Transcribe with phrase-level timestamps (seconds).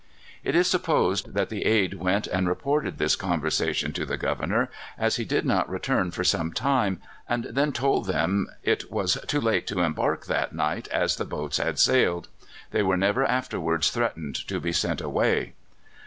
[0.43, 5.17] It is supposed that the aide went and reported this conversation to the Governor, as
[5.17, 9.67] he did not return for some time, and then told them it was too late
[9.67, 12.29] to embark that night, as the boats had sailed.
[12.71, 15.53] They were never afterwards threatened to be sent away.